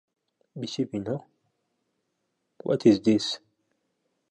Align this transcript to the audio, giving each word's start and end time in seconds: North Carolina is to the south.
North 0.55 0.75
Carolina 0.91 1.25
is 2.85 2.99
to 2.99 2.99
the 3.01 3.19
south. 3.19 3.39